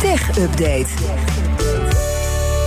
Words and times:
Tech 0.00 0.38
Update. 0.38 0.86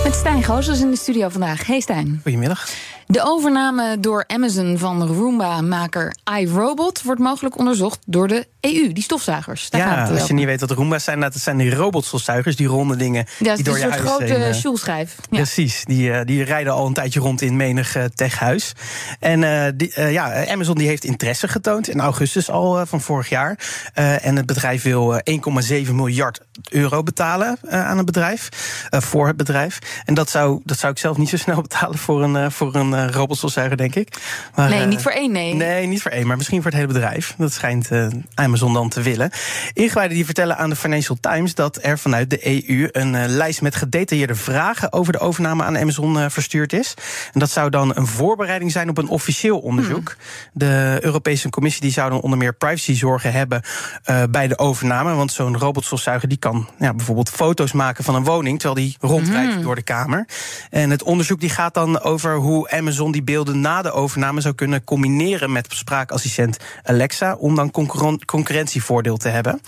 Met 0.04 0.14
Stijn 0.14 0.42
Goosens 0.42 0.80
in 0.80 0.90
de 0.90 0.96
studio 0.96 1.28
vandaag. 1.28 1.66
Hey 1.66 1.80
Stijn. 1.80 2.20
Goedemiddag. 2.22 2.68
De 3.12 3.22
overname 3.24 4.00
door 4.00 4.24
Amazon 4.26 4.78
van 4.78 5.06
Roomba-maker 5.06 6.14
iRobot 6.38 7.02
wordt 7.02 7.20
mogelijk 7.20 7.58
onderzocht 7.58 7.98
door 8.06 8.28
de 8.28 8.46
EU, 8.62 8.92
die 8.92 9.02
stofzuigers. 9.02 9.70
Daar 9.70 9.80
gaat 9.80 10.08
Ja, 10.08 10.14
als 10.14 10.26
je 10.26 10.34
niet 10.34 10.44
weet 10.44 10.60
wat 10.60 10.70
Roomba's 10.70 11.04
zijn, 11.04 11.20
dat 11.20 11.34
zijn 11.34 11.56
die 11.56 11.74
robotstofzuigers, 11.74 12.56
die 12.56 12.66
ronde 12.66 12.96
dingen. 12.96 13.26
Ja, 13.38 13.54
die 13.54 13.64
door 13.64 13.74
een 13.74 13.80
je 13.80 13.86
soort 13.86 14.18
huis 14.18 14.30
grote 14.30 14.52
sjoelschijf. 14.52 15.16
Ja. 15.30 15.36
Precies, 15.36 15.84
die, 15.84 16.12
eh, 16.12 16.26
die 16.26 16.42
rijden 16.44 16.72
al 16.72 16.86
een 16.86 16.92
tijdje 16.92 17.20
rond 17.20 17.42
in 17.42 17.56
menig 17.56 17.96
eh, 17.96 18.04
techhuis. 18.04 18.72
En 19.18 19.44
eh, 19.44 19.72
die, 19.74 20.00
ja, 20.10 20.46
Amazon 20.46 20.74
die 20.74 20.86
heeft 20.86 21.04
interesse 21.04 21.48
getoond 21.48 21.88
in 21.88 22.00
augustus 22.00 22.50
al 22.50 22.86
van 22.86 23.00
vorig 23.00 23.28
jaar. 23.28 23.58
En 23.94 24.36
het 24.36 24.46
bedrijf 24.46 24.82
wil 24.82 25.16
eh, 25.16 25.84
1,7 25.86 25.92
miljard 25.92 26.40
euro 26.70 27.02
betalen 27.02 27.58
aan 27.68 27.96
het 27.96 28.06
bedrijf. 28.06 28.48
voor 28.90 29.26
het 29.26 29.36
bedrijf. 29.36 29.78
En 30.04 30.14
dat 30.14 30.30
zou, 30.30 30.60
dat 30.64 30.78
zou 30.78 30.92
ik 30.92 30.98
zelf 30.98 31.16
niet 31.16 31.28
zo 31.28 31.36
snel 31.36 31.62
betalen 31.68 31.98
voor 31.98 32.22
een, 32.22 32.52
voor 32.52 32.74
een 32.74 33.01
eh, 33.06 33.14
robotstofzuiger, 33.14 33.76
denk 33.76 33.94
ik. 33.94 34.16
Maar, 34.54 34.68
Nee, 34.68 34.80
eh, 34.80 34.88
niet 34.88 35.02
voor 35.02 35.12
één, 35.12 35.32
nee. 35.32 35.54
Nee, 35.54 35.86
niet 35.86 36.02
voor 36.02 36.10
één, 36.10 36.26
maar 36.26 36.36
misschien 36.36 36.62
voor 36.62 36.70
het 36.70 36.80
hele 36.80 36.92
bedrijf. 36.92 37.34
Dat 37.38 37.52
schijnt 37.52 37.90
eh, 37.90 38.06
Amazon 38.34 38.72
dan 38.72 38.88
te 38.88 39.02
willen. 39.02 39.30
Ingewijden 39.72 40.16
die 40.16 40.24
vertellen 40.24 40.56
aan 40.56 40.70
de 40.70 40.76
Financial 40.76 41.16
Times 41.20 41.54
dat 41.54 41.78
er 41.82 41.98
vanuit 41.98 42.30
de 42.30 42.66
EU 42.68 42.88
een 42.92 43.14
eh, 43.14 43.24
lijst 43.26 43.62
met 43.62 43.74
gedetailleerde 43.74 44.34
vragen 44.34 44.92
over 44.92 45.12
de 45.12 45.18
overname 45.18 45.64
aan 45.64 45.78
Amazon 45.78 46.18
eh, 46.18 46.24
verstuurd 46.28 46.72
is. 46.72 46.94
En 47.32 47.40
dat 47.40 47.50
zou 47.50 47.70
dan 47.70 47.96
een 47.96 48.06
voorbereiding 48.06 48.72
zijn 48.72 48.88
op 48.88 48.98
een 48.98 49.08
officieel 49.08 49.58
onderzoek. 49.58 50.16
De 50.52 50.98
Europese 51.00 51.50
Commissie 51.50 51.82
die 51.82 51.90
zou 51.90 52.10
dan 52.10 52.20
onder 52.20 52.38
meer 52.38 52.54
privacyzorgen 52.54 53.32
hebben 53.32 53.62
eh, 54.04 54.22
bij 54.30 54.48
de 54.48 54.58
overname. 54.58 55.14
Want 55.14 55.32
zo'n 55.32 55.58
robotstofzuiger 55.58 56.28
die 56.28 56.38
kan 56.38 56.68
ja, 56.78 56.94
bijvoorbeeld 56.94 57.30
foto's 57.30 57.72
maken 57.72 58.04
van 58.04 58.14
een 58.14 58.24
woning 58.24 58.60
terwijl 58.60 58.86
die 58.86 58.96
rondrijdt 59.00 59.62
door 59.62 59.74
de 59.74 59.82
kamer. 59.82 60.26
En 60.70 60.90
het 60.90 61.02
onderzoek 61.02 61.40
die 61.40 61.50
gaat 61.50 61.74
dan 61.74 62.00
over 62.00 62.34
hoe 62.36 62.70
Amazon 62.70 62.91
die 62.96 63.22
beelden 63.22 63.60
na 63.60 63.82
de 63.82 63.92
overname 63.92 64.40
zou 64.40 64.54
kunnen 64.54 64.84
combineren 64.84 65.52
met 65.52 65.66
spraakassistent 65.68 66.56
Alexa. 66.82 67.34
Om 67.34 67.54
dan 67.54 67.70
concurren- 67.70 68.24
concurrentievoordeel 68.24 69.16
te 69.16 69.28
hebben. 69.28 69.60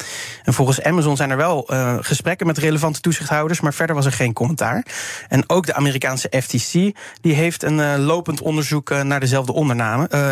En 0.42 0.54
volgens 0.54 0.82
Amazon 0.82 1.16
zijn 1.16 1.30
er 1.30 1.36
wel 1.36 1.68
eh, 1.68 1.96
gesprekken 2.00 2.46
met 2.46 2.58
relevante 2.58 3.00
toezichthouders, 3.00 3.60
maar 3.60 3.74
verder 3.74 3.96
was 3.96 4.06
er 4.06 4.12
geen 4.12 4.32
commentaar. 4.32 4.86
En 5.28 5.48
ook 5.48 5.66
de 5.66 5.74
Amerikaanse 5.74 6.32
FTC 6.42 6.72
die 7.20 7.34
heeft 7.34 7.62
een 7.62 7.80
eh, 7.80 7.94
lopend 7.98 8.40
onderzoek 8.40 8.90
eh, 8.90 9.00
naar 9.00 9.20
dezelfde 9.20 9.54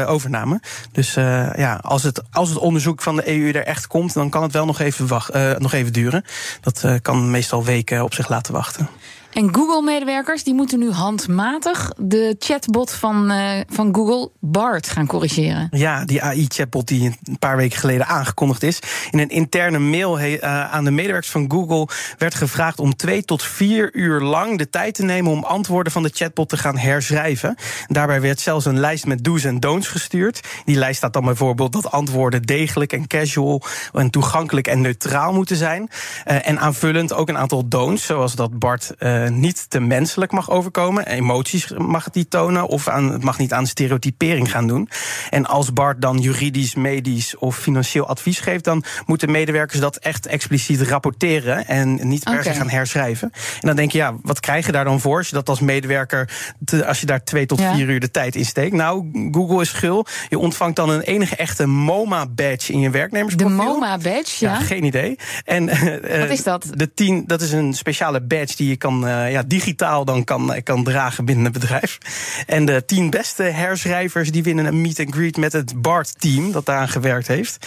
overname. 0.07 0.61
Dus 0.93 1.15
ja, 1.15 1.81
als 1.83 2.03
het, 2.03 2.23
als 2.31 2.49
het 2.49 2.59
onderzoek 2.59 3.03
van 3.03 3.17
de 3.17 3.29
EU 3.29 3.51
er 3.51 3.67
echt 3.67 3.87
komt, 3.87 4.15
dan 4.15 4.31
kan 4.31 4.43
het 4.43 4.53
wel 4.53 4.65
nog 4.65 4.81
even, 4.81 5.07
wacht, 5.07 5.59
nog 5.59 5.73
even 5.73 5.93
duren. 5.93 6.25
Dat 6.61 6.85
kan 7.03 7.31
meestal 7.31 7.65
weken 7.65 8.05
op 8.05 8.15
zich 8.15 8.29
laten 8.29 8.53
wachten. 8.53 8.89
En 9.33 9.55
Google-medewerkers 9.55 10.45
die 10.45 10.55
moeten 10.55 10.79
nu 10.79 10.91
handmatig 10.91 11.93
de 11.97 12.37
chatbot 12.39 12.93
van, 12.93 13.31
eh, 13.31 13.61
van 13.69 13.95
Google, 13.95 14.31
Bart, 14.41 14.89
gaan 14.89 15.07
corrigeren. 15.07 15.69
Ja, 15.71 16.05
die 16.05 16.23
AI-chatbot 16.23 16.89
die 16.89 17.19
een 17.25 17.39
paar 17.39 17.57
weken 17.57 17.79
geleden 17.79 18.07
aangekondigd 18.07 18.63
is. 18.63 18.79
In 19.11 19.19
een 19.19 19.29
interne 19.29 19.79
mail 19.79 20.19
eh, 20.19 20.73
aan 20.73 20.85
de 20.85 20.91
medewerkers 20.91 21.31
van 21.31 21.51
Google 21.51 21.89
werd 22.19 22.35
gevraagd 22.35 22.79
om 22.79 22.97
twee 22.97 23.25
tot 23.25 23.43
vier 23.43 23.95
uur 23.95 24.21
lang 24.21 24.59
de 24.59 24.71
tijd 24.71 24.95
te 24.95 25.05
nemen 25.05 25.33
om 25.33 25.45
antwoorden 25.45 25.93
van 25.93 26.03
de 26.03 26.11
chatbot 26.15 26.49
te 26.49 26.57
gaan 26.57 26.79
herschrijven. 26.79 27.57
Daarbij 27.87 28.21
werd 28.21 28.41
zelfs 28.41 28.65
een 28.65 28.81
lijst 28.81 29.07
met 29.07 29.25
do's 29.25 29.45
en 29.45 29.61
don'ts 29.61 29.89
gestuurd. 29.89 30.41
Die 30.65 30.77
lijst 30.77 30.97
staat 30.97 31.13
dan 31.13 31.25
bijvoorbeeld 31.25 31.73
dat 31.73 31.91
antwoorden 31.91 32.43
degelijk 32.43 32.93
en 32.93 33.07
casual 33.07 33.63
en 33.93 34.11
toegankelijk 34.11 34.67
en 34.67 34.81
neutraal 34.81 35.33
moeten 35.33 35.57
zijn. 35.57 35.89
Eh, 36.25 36.49
en 36.49 36.59
aanvullend 36.59 37.13
ook 37.13 37.29
een 37.29 37.39
aantal 37.39 37.69
don'ts, 37.69 38.07
zoals 38.07 38.35
dat 38.35 38.59
Bart 38.59 38.95
eh, 39.25 39.31
niet 39.31 39.71
te 39.71 39.81
menselijk 39.81 40.33
mag 40.33 40.51
overkomen. 40.51 41.07
Emoties 41.07 41.73
mag 41.77 42.05
het 42.05 42.15
niet 42.15 42.31
tonen 42.31 42.67
of 42.67 42.89
aan, 42.89 43.13
het 43.13 43.23
mag 43.25 43.39
niet 43.39 43.53
aan 43.53 43.67
stereotypering 43.67 44.51
gaan 44.51 44.67
doen. 44.67 44.89
En 45.31 45.47
als 45.47 45.73
Bart 45.73 46.01
dan 46.03 46.19
juridisch, 46.19 46.75
medisch 46.75 47.37
of 47.37 47.57
financieel 47.57 48.07
advies 48.07 48.41
geeft, 48.41 48.65
dan 48.65 48.85
moeten 49.07 49.31
medewerkers 49.31 49.81
dat 49.81 49.97
echt 49.97 50.27
expliciet 50.27 50.81
rapporteren 50.83 51.67
en 51.67 52.09
niet 52.09 52.25
per 52.25 52.45
se 52.45 52.53
gaan 52.55 52.71
herschrijven. 52.71 53.31
En 53.61 53.67
dan 53.67 53.77
denk 53.77 53.93
je, 53.93 53.99
ja, 53.99 54.15
wat 54.23 54.41
krijg 54.41 54.67
je 54.67 54.73
daar 54.73 54.85
dan 54.85 55.01
voor 55.01 55.17
als 55.19 55.29
je 55.29 55.35
dat 55.35 55.49
als 55.49 55.61
medewerker, 55.61 56.31
te- 56.65 56.87
als 56.87 57.01
je 57.01 57.07
daar 57.07 57.25
twee 57.25 57.47
tot 57.47 57.59
Ja. 57.61 57.75
vier 57.75 57.89
uur 57.89 58.01
de 58.01 58.11
tijd 58.11 58.37
in 58.37 58.45
steekt? 58.45 58.75
Nou, 58.75 59.11
Google 59.33 59.61
is 59.61 59.73
gul. 59.73 60.07
Je 60.29 60.39
ontvangt 60.39 60.77
dan 60.77 60.89
een 60.91 61.01
enige 61.01 61.37
echte 61.37 61.67
MoMA-badge 61.67 62.73
in 62.73 62.79
je 62.81 62.87
De 62.91 62.99
werknemersprofiel. 62.99 63.57
MoMA-badge, 63.57 64.45
ja. 64.45 64.53
Ja, 64.53 64.61
geen 64.61 64.85
idee. 64.85 65.19
En, 65.45 65.69
eh, 65.69 66.21
Wat 66.21 66.31
is 66.31 66.43
dat? 66.43 66.67
De 66.75 66.95
tien, 66.95 67.25
dat 67.27 67.41
is 67.41 67.53
een 67.53 67.75
speciale 67.75 68.21
badge 68.23 68.57
die 68.57 68.69
je 68.69 68.77
kan, 68.77 69.07
eh, 69.07 69.12
ja, 69.13 69.43
digitaal 69.47 70.05
dan 70.05 70.25
kan, 70.25 70.55
kan 70.63 70.85
dragen 70.85 71.25
binnen 71.25 71.45
het 71.45 71.53
bedrijf. 71.53 71.99
En 72.47 72.65
de 72.65 72.85
tien 72.87 73.11
beste 73.11 73.43
herschrijvers 73.43 74.31
die 74.31 74.43
winnen 74.43 74.67
een 74.67 74.81
meet 74.81 75.01
and 75.01 75.15
greet 75.15 75.37
met 75.37 75.53
het 75.53 75.83
BART-team 75.83 76.53
dat 76.53 76.67
daaraan 76.67 76.89
gewerkt 76.89 77.27
heeft. 77.27 77.67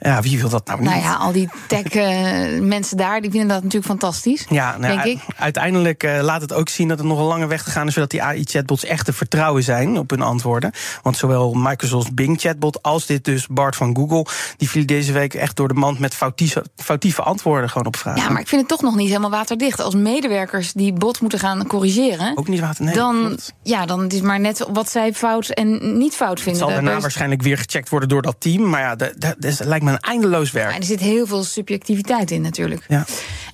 Ja, 0.00 0.20
wie 0.20 0.40
wil 0.40 0.48
dat 0.48 0.66
nou 0.66 0.80
niet? 0.80 0.90
Nou 0.90 1.02
ja, 1.02 1.14
al 1.14 1.32
die 1.32 1.48
tech-mensen 1.68 2.96
daar, 3.04 3.20
die 3.20 3.30
vinden 3.30 3.48
dat 3.48 3.62
natuurlijk 3.62 3.90
fantastisch. 3.90 4.44
Ja, 4.48 4.76
nou 4.76 4.96
denk 4.96 5.04
ik. 5.04 5.24
uiteindelijk 5.36 6.02
eh, 6.02 6.22
laat 6.22 6.40
het 6.40 6.52
ook 6.52 6.68
zien 6.68 6.88
dat 6.88 6.98
er 6.98 7.04
nog 7.04 7.18
een 7.18 7.24
lange 7.24 7.46
weg 7.46 7.62
te 7.62 7.70
gaan 7.70 7.86
is... 7.86 7.94
zodat 7.94 8.10
die 8.10 8.22
AI-chatbots 8.22 8.84
echt 8.84 9.04
te 9.04 9.12
vertrouwen 9.12 9.62
zijn 9.62 9.98
op 9.98 10.10
hun 10.10 10.22
antwoorden. 10.22 10.72
Want 11.02 11.16
zowel 11.16 11.54
Microsoft's 11.54 12.14
Bing-chatbot 12.14 12.82
als 12.82 13.06
dit 13.06 13.24
dus 13.24 13.46
Bart 13.46 13.76
van 13.76 13.96
Google... 13.96 14.26
die 14.56 14.70
viel 14.70 14.86
deze 14.86 15.12
week 15.12 15.34
echt 15.34 15.56
door 15.56 15.68
de 15.68 15.74
mand 15.74 15.98
met 15.98 16.14
foutieve, 16.14 16.64
foutieve 16.76 17.22
antwoorden 17.22 17.70
gewoon 17.70 17.86
op 17.86 17.96
vragen. 17.96 18.22
Ja, 18.22 18.28
maar 18.28 18.40
ik 18.40 18.48
vind 18.48 18.60
het 18.60 18.70
toch 18.70 18.82
nog 18.82 18.96
niet 18.96 19.08
helemaal 19.08 19.30
waterdicht. 19.30 19.80
Als 19.80 19.94
medewerkers 19.94 20.72
die 20.72 20.83
bot 20.92 21.20
moeten 21.20 21.38
gaan 21.38 21.66
corrigeren... 21.66 22.36
Ook 22.36 22.48
niet 22.48 22.60
water, 22.60 22.84
nee. 22.84 22.94
dan, 22.94 23.24
klopt. 23.26 23.54
ja, 23.62 23.86
dan 23.86 24.06
is 24.06 24.14
het 24.14 24.22
maar 24.22 24.40
net 24.40 24.66
wat 24.72 24.90
zij 24.90 25.14
fout 25.14 25.48
en 25.48 25.98
niet 25.98 26.14
fout 26.14 26.30
Het 26.30 26.40
vinden. 26.40 26.60
zal 26.60 26.68
Daar- 26.70 26.82
daarna 26.82 27.00
waarschijnlijk 27.00 27.42
weer 27.42 27.58
gecheckt 27.58 27.88
worden 27.88 28.08
door 28.08 28.22
dat 28.22 28.36
team. 28.38 28.68
Maar 28.70 28.80
ja, 28.80 28.96
dat, 28.96 29.12
dat, 29.18 29.34
dat 29.38 29.60
lijkt 29.64 29.84
me 29.84 29.90
een 29.90 29.98
eindeloos 30.00 30.50
werk. 30.50 30.70
Ja, 30.70 30.76
er 30.76 30.84
zit 30.84 31.00
heel 31.00 31.26
veel 31.26 31.44
subjectiviteit 31.44 32.30
in 32.30 32.40
natuurlijk. 32.40 32.84
Ja. 32.88 33.04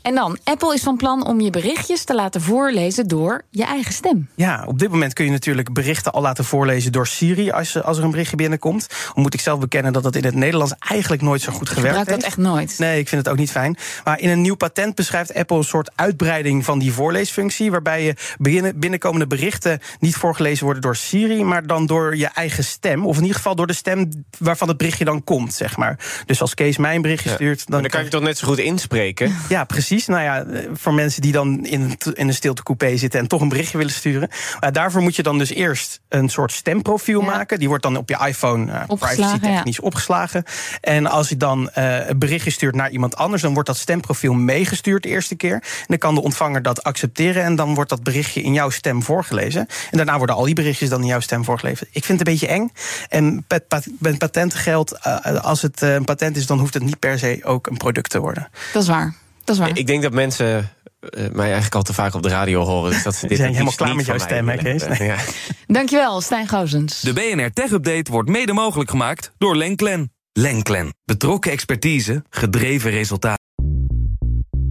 En 0.02 0.14
dan, 0.14 0.38
Apple 0.44 0.74
is 0.74 0.82
van 0.82 0.96
plan 0.96 1.26
om 1.26 1.40
je 1.40 1.50
berichtjes 1.50 2.04
te 2.04 2.14
laten 2.14 2.40
voorlezen 2.40 3.08
door 3.08 3.42
je 3.50 3.64
eigen 3.64 3.92
stem. 3.92 4.28
Ja, 4.34 4.64
op 4.66 4.78
dit 4.78 4.90
moment 4.90 5.12
kun 5.12 5.24
je 5.24 5.30
natuurlijk 5.30 5.72
berichten 5.72 6.12
al 6.12 6.22
laten 6.22 6.44
voorlezen 6.44 6.92
door 6.92 7.06
Siri 7.06 7.50
als, 7.50 7.82
als 7.82 7.98
er 7.98 8.04
een 8.04 8.10
berichtje 8.10 8.36
binnenkomt. 8.36 8.86
Dan 9.14 9.22
moet 9.22 9.34
ik 9.34 9.40
zelf 9.40 9.58
bekennen 9.60 9.92
dat 9.92 10.02
dat 10.02 10.16
in 10.16 10.24
het 10.24 10.34
Nederlands 10.34 10.72
eigenlijk 10.78 11.22
nooit 11.22 11.40
zo 11.40 11.52
goed 11.52 11.68
Ik 11.68 11.74
gewerkt 11.74 11.96
gebruik 11.98 12.20
dat 12.20 12.24
heeft. 12.24 12.38
echt 12.38 12.46
nooit. 12.48 12.78
Nee, 12.78 12.98
ik 12.98 13.08
vind 13.08 13.22
het 13.24 13.32
ook 13.32 13.38
niet 13.38 13.50
fijn. 13.50 13.76
Maar 14.04 14.20
in 14.20 14.28
een 14.28 14.40
nieuw 14.40 14.54
patent 14.54 14.94
beschrijft 14.94 15.34
Apple 15.34 15.56
een 15.56 15.64
soort 15.64 15.90
uitbreiding 15.94 16.64
van 16.64 16.78
die 16.78 16.92
voorleesfunctie. 16.92 17.70
Waarbij 17.70 18.04
je 18.04 18.14
binnen, 18.38 18.78
binnenkomende 18.78 19.26
berichten 19.26 19.78
niet 19.98 20.16
voorgelezen 20.16 20.64
worden 20.64 20.82
door 20.82 20.96
Siri, 20.96 21.44
maar 21.44 21.66
dan 21.66 21.86
door 21.86 22.16
je 22.16 22.26
eigen 22.26 22.64
stem. 22.64 23.06
Of 23.06 23.16
in 23.16 23.22
ieder 23.22 23.36
geval 23.36 23.54
door 23.54 23.66
de 23.66 23.72
stem 23.72 24.24
waarvan 24.38 24.68
het 24.68 24.76
berichtje 24.76 25.04
dan 25.04 25.24
komt, 25.24 25.54
zeg 25.54 25.76
maar. 25.76 25.98
Dus 26.26 26.40
als 26.40 26.54
Kees 26.54 26.76
mij 26.76 26.94
een 26.94 27.02
berichtje 27.02 27.30
stuurt. 27.30 27.66
Dan, 27.66 27.80
dan 27.80 27.90
kan 27.90 28.04
je 28.04 28.10
toch 28.10 28.22
net 28.22 28.38
zo 28.38 28.46
goed 28.46 28.58
inspreken? 28.58 29.36
Ja, 29.48 29.64
precies. 29.64 29.88
Nou 29.90 30.22
ja, 30.22 30.42
eh, 30.44 30.68
voor 30.72 30.94
mensen 30.94 31.22
die 31.22 31.32
dan 31.32 31.66
in 31.66 31.80
een, 31.80 32.14
in 32.14 32.28
een 32.28 32.34
stiltecoupé 32.34 32.96
zitten 32.96 33.20
en 33.20 33.26
toch 33.26 33.40
een 33.40 33.48
berichtje 33.48 33.78
willen 33.78 33.92
sturen. 33.92 34.28
Maar 34.60 34.72
daarvoor 34.72 35.02
moet 35.02 35.16
je 35.16 35.22
dan 35.22 35.38
dus 35.38 35.50
eerst 35.50 36.00
een 36.08 36.28
soort 36.28 36.52
stemprofiel 36.52 37.20
Ja. 37.20 37.26
maken. 37.26 37.58
Die 37.58 37.68
wordt 37.68 37.82
dan 37.82 37.96
op 37.96 38.08
je 38.08 38.18
iPhone 38.26 38.72
uh, 38.72 38.82
Opgeslagen, 38.86 39.38
privacy 39.38 39.54
technisch 39.54 39.80
opgeslagen. 39.80 40.44
En 40.80 41.06
als 41.06 41.28
je 41.28 41.36
dan 41.36 41.70
eh, 41.70 42.08
een 42.08 42.18
berichtje 42.18 42.50
stuurt 42.50 42.74
naar 42.74 42.90
iemand 42.90 43.16
anders, 43.16 43.42
dan 43.42 43.52
wordt 43.52 43.68
dat 43.68 43.76
stemprofiel 43.76 44.32
meegestuurd 44.32 45.02
de 45.02 45.08
eerste 45.08 45.34
keer. 45.34 45.54
En 45.54 45.86
dan 45.86 45.98
kan 45.98 46.14
de 46.14 46.22
ontvanger 46.22 46.62
dat 46.62 46.82
accepteren 46.82 47.44
en 47.44 47.56
dan 47.56 47.74
wordt 47.74 47.90
dat 47.90 48.02
berichtje 48.02 48.42
in 48.42 48.52
jouw 48.52 48.70
stem 48.70 49.02
voorgelezen. 49.02 49.66
En 49.90 49.96
daarna 49.96 50.18
worden 50.18 50.36
al 50.36 50.44
die 50.44 50.54
berichtjes 50.54 50.88
dan 50.88 51.00
in 51.00 51.06
jouw 51.06 51.20
stem 51.20 51.44
voorgelezen. 51.44 51.86
Ik 51.90 52.04
vind 52.04 52.18
het 52.18 52.28
een 52.28 52.34
beetje 52.34 52.48
eng. 52.48 52.72
En 53.08 53.44
met, 53.48 53.68
pat- 53.68 53.86
met 53.98 54.18
eh, 54.30 55.34
als 55.44 55.62
het 55.62 55.82
eh, 55.82 55.94
een 55.94 56.04
patent 56.04 56.36
is, 56.36 56.46
dan 56.46 56.58
hoeft 56.58 56.74
het 56.74 56.82
niet 56.82 56.98
per 56.98 57.18
se 57.18 57.40
ook 57.42 57.66
een 57.66 57.76
product 57.76 58.10
te 58.10 58.20
worden. 58.20 58.48
Dat 58.72 58.82
is 58.82 58.88
waar. 58.88 59.14
Dat 59.50 59.58
is 59.58 59.66
waar. 59.66 59.78
Ik 59.78 59.86
denk 59.86 60.02
dat 60.02 60.12
mensen 60.12 60.70
eh, 61.00 61.28
mij 61.32 61.44
eigenlijk 61.44 61.74
al 61.74 61.82
te 61.82 61.94
vaak 61.94 62.14
op 62.14 62.22
de 62.22 62.28
radio 62.28 62.64
horen. 62.64 62.90
Dus 62.90 63.02
dat 63.02 63.14
ze 63.14 63.26
dit 63.26 63.36
zijn 63.36 63.52
helemaal 63.52 63.72
klaar 63.72 63.94
met 63.94 64.06
jouw 64.06 64.18
stem, 64.18 64.48
hè? 64.48 65.04
Ja. 65.04 65.16
Dankjewel, 65.66 66.20
Stijn 66.20 66.48
Gozens. 66.48 67.00
De 67.00 67.12
BNR 67.12 67.52
Tech 67.52 67.70
Update 67.70 68.10
wordt 68.10 68.28
mede 68.28 68.52
mogelijk 68.52 68.90
gemaakt 68.90 69.32
door 69.38 69.56
Lenklen. 69.56 70.12
Lenklen. 70.32 70.94
Betrokken 71.04 71.50
expertise, 71.50 72.24
gedreven 72.30 72.90
resultaten. 72.90 73.39